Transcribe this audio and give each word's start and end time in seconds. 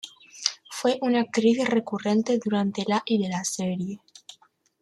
Fue 0.71 0.97
una 1.01 1.19
actriz 1.19 1.63
recurrente 1.69 2.39
durante 2.43 2.83
la 2.87 3.03
y 3.05 3.21
de 3.21 3.29
la 3.29 3.43
serie. 3.43 3.99